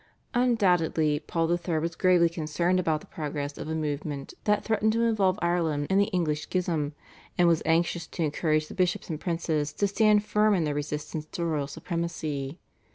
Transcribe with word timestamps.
Undoubtedly 0.33 1.19
Paul 1.19 1.47
III. 1.47 1.77
was 1.77 1.93
gravely 1.95 2.27
concerned 2.27 2.79
about 2.79 3.01
the 3.01 3.05
progress 3.05 3.55
of 3.59 3.69
a 3.69 3.75
movement 3.75 4.33
that 4.45 4.63
threatened 4.63 4.93
to 4.93 5.03
involve 5.03 5.37
Ireland 5.43 5.85
in 5.91 5.99
the 5.99 6.05
English 6.05 6.41
schism, 6.41 6.93
and 7.37 7.47
was 7.47 7.61
anxious 7.67 8.07
to 8.07 8.23
encourage 8.23 8.67
the 8.67 8.73
bishops 8.73 9.11
and 9.11 9.19
princes 9.19 9.71
to 9.73 9.87
stand 9.87 10.25
firm 10.25 10.55
in 10.55 10.63
their 10.63 10.73
resistance 10.73 11.27
to 11.33 11.45
royal 11.45 11.67
supremacy. 11.67 12.57